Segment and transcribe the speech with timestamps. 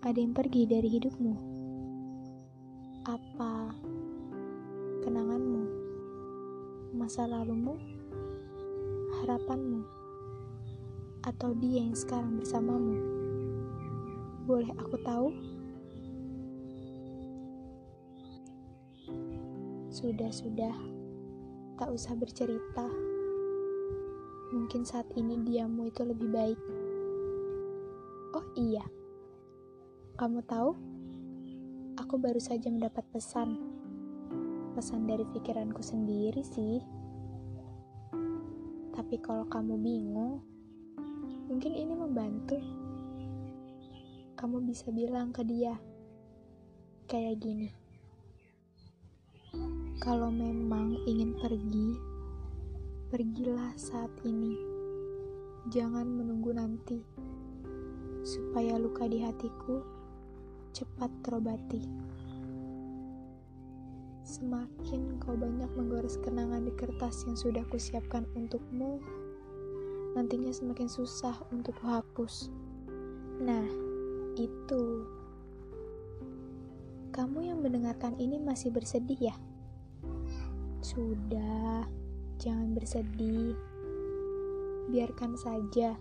[0.00, 1.36] ada yang pergi dari hidupmu?
[3.04, 3.76] Apa
[5.04, 5.64] kenanganmu,
[6.96, 7.76] masa lalumu,
[9.20, 9.84] harapanmu,
[11.28, 12.96] atau dia yang sekarang bersamamu?
[14.48, 15.28] Boleh aku tahu?
[19.92, 20.72] Sudah-sudah,
[21.76, 22.88] tak usah bercerita.
[24.56, 26.79] Mungkin saat ini diammu itu lebih baik.
[28.30, 28.86] Oh iya,
[30.14, 30.70] kamu tahu?
[31.98, 33.58] Aku baru saja mendapat pesan.
[34.78, 36.78] Pesan dari pikiranku sendiri sih.
[38.94, 40.46] Tapi kalau kamu bingung,
[41.50, 42.54] mungkin ini membantu.
[44.38, 45.74] Kamu bisa bilang ke dia,
[47.10, 47.74] kayak gini.
[49.98, 51.98] Kalau memang ingin pergi,
[53.10, 54.54] pergilah saat ini.
[55.74, 57.19] Jangan menunggu nanti
[58.22, 59.80] supaya luka di hatiku
[60.70, 61.82] cepat terobati.
[64.22, 69.02] Semakin kau banyak menggores kenangan di kertas yang sudah kusiapkan untukmu,
[70.14, 72.46] nantinya semakin susah untuk kuhapus.
[73.42, 73.66] Nah,
[74.38, 74.84] itu.
[77.10, 79.34] Kamu yang mendengarkan ini masih bersedih ya?
[80.78, 81.90] Sudah,
[82.38, 83.58] jangan bersedih.
[84.94, 85.98] Biarkan saja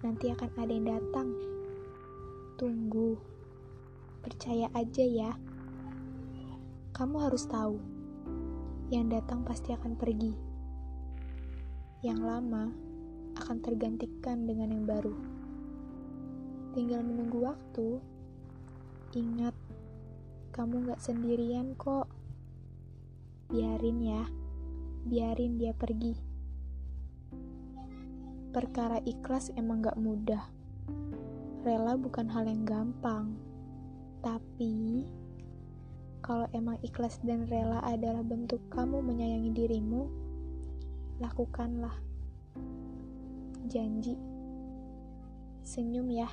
[0.00, 1.28] nanti akan ada yang datang.
[2.56, 3.20] Tunggu,
[4.24, 5.32] percaya aja ya.
[6.96, 7.76] Kamu harus tahu,
[8.88, 10.32] yang datang pasti akan pergi.
[12.00, 12.64] Yang lama
[13.36, 15.16] akan tergantikan dengan yang baru.
[16.72, 18.00] Tinggal menunggu waktu.
[19.12, 19.56] Ingat,
[20.56, 22.08] kamu gak sendirian kok.
[23.52, 24.22] Biarin ya,
[25.04, 26.29] biarin dia pergi
[28.50, 30.42] perkara ikhlas emang gak mudah.
[31.62, 33.38] Rela bukan hal yang gampang.
[34.20, 35.06] Tapi,
[36.20, 40.10] kalau emang ikhlas dan rela adalah bentuk kamu menyayangi dirimu,
[41.22, 41.94] lakukanlah.
[43.70, 44.18] Janji.
[45.62, 46.28] Senyum ya.